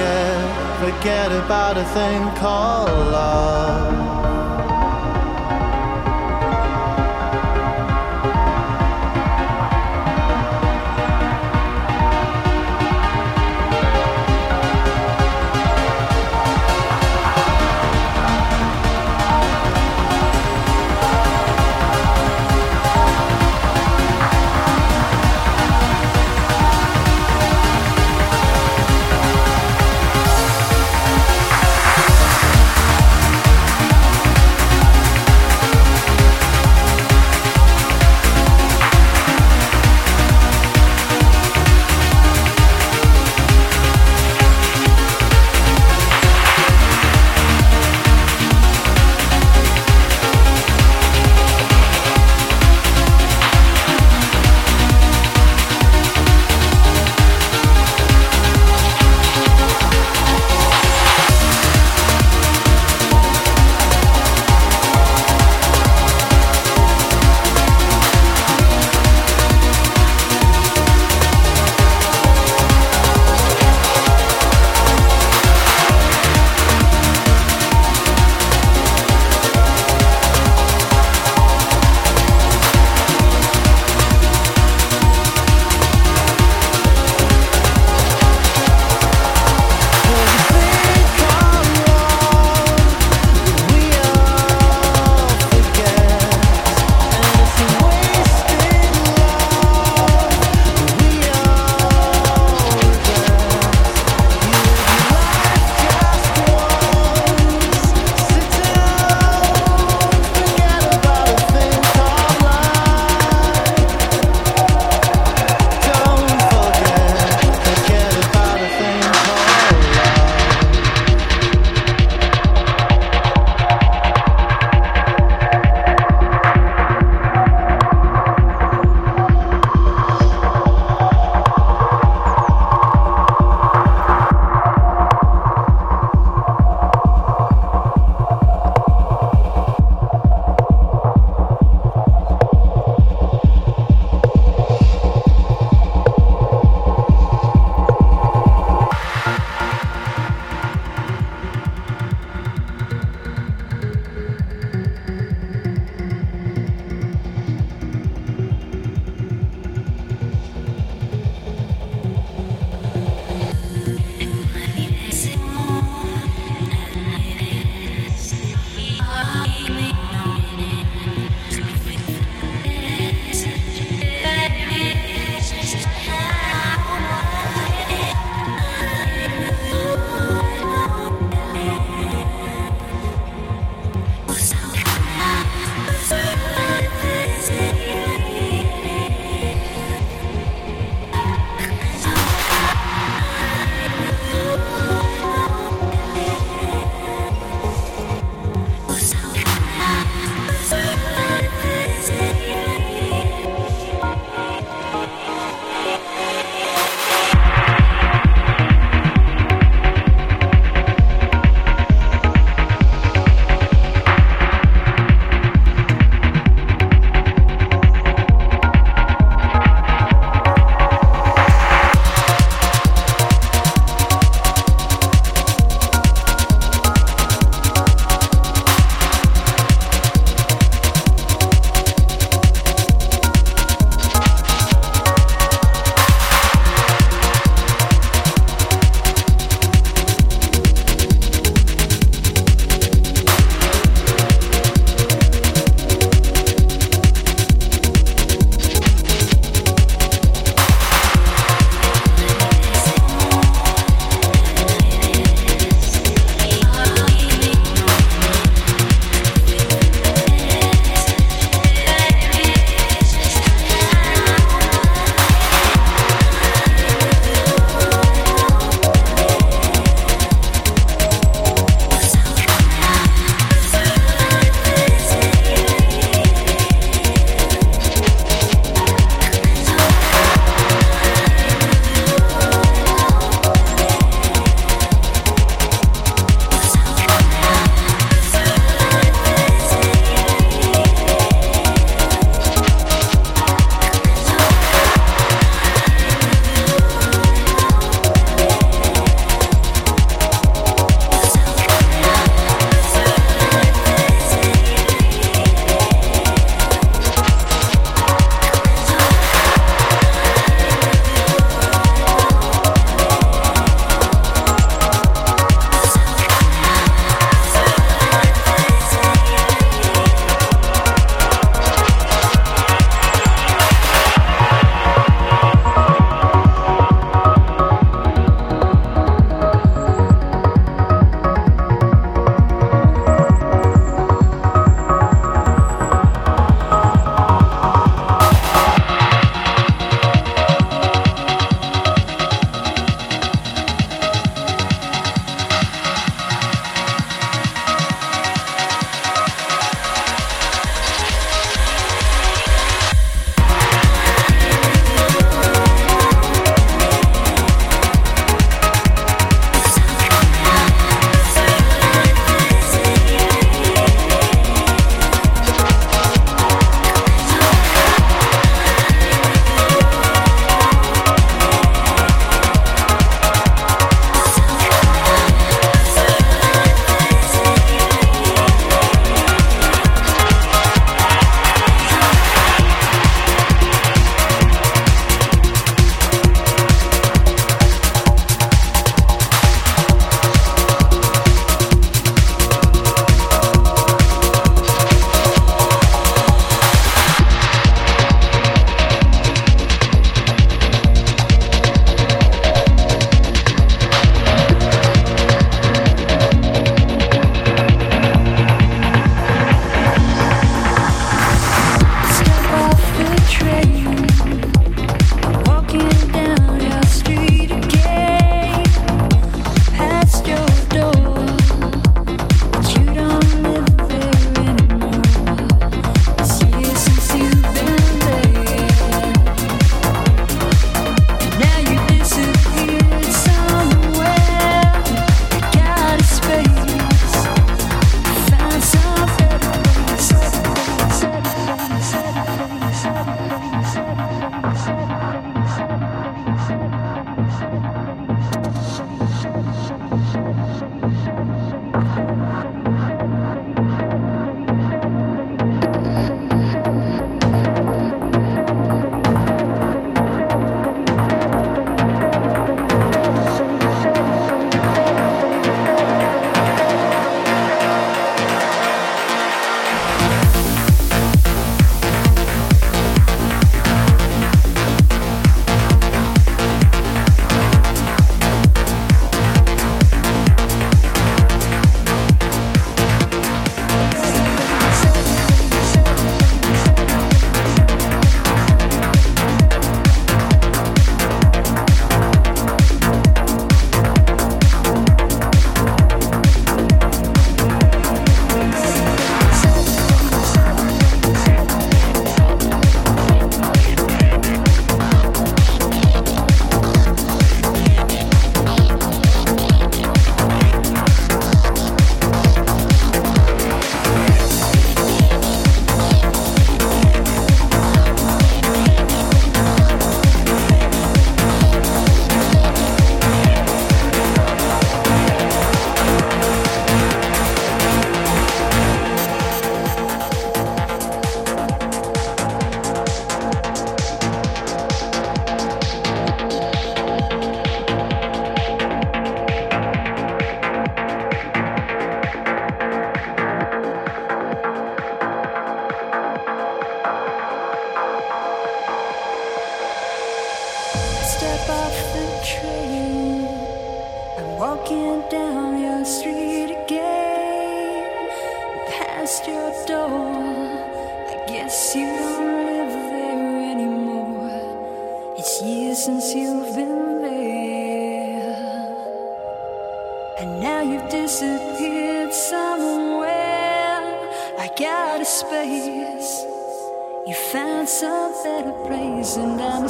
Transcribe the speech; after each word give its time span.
forget, 0.00 0.78
forget 0.80 1.32
about 1.32 1.76
a 1.76 1.84
thing 1.84 2.22
called 2.36 2.88
love. 3.12 3.99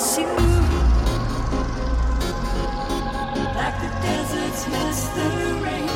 Like 0.00 0.16
the 3.82 3.90
deserts 4.00 4.62
miss 4.66 5.00
oh. 5.04 5.16
the 5.16 5.28
rain 5.62 5.88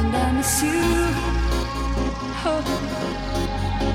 And 0.00 0.16
I 0.16 0.32
miss 0.32 0.62
you. 0.62 0.80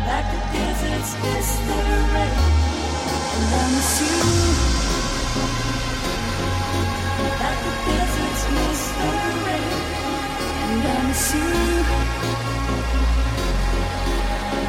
Like 0.05 0.27
the 0.33 0.41
deserts 0.53 1.11
miss 1.23 1.49
the 1.65 1.77
rain 2.13 2.35
And 3.33 3.53
I 3.57 3.65
miss 3.73 3.93
you. 4.05 4.21
Like 7.41 7.59
the 7.65 7.73
deserts 7.89 8.43
miss 8.53 8.81
the 8.97 9.09
rain 9.45 9.71
And 10.61 10.85
I 10.85 10.97
miss 11.07 11.25
you. 11.33 11.49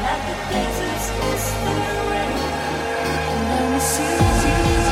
Like 0.05 0.23
the 0.25 0.37
deserts 0.49 1.07
miss 1.21 1.45
the 1.53 1.73
rain 2.09 2.58
see 3.79 4.03
you. 4.03 4.88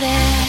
れ 0.00 0.39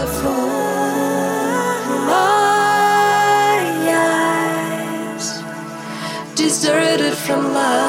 My 0.00 0.04
eyes 5.18 5.42
deserted 6.36 7.14
from 7.14 7.52
love. 7.52 7.87